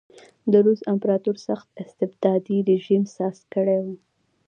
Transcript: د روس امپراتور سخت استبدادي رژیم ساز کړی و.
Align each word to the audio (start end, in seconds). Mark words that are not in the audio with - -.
د 0.51 0.53
روس 0.65 0.79
امپراتور 0.93 1.35
سخت 1.47 1.67
استبدادي 1.83 2.57
رژیم 2.69 3.03
ساز 3.15 3.37
کړی 3.53 3.77
و. 3.83 3.85